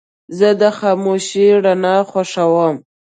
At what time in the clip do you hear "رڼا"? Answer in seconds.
1.63-1.95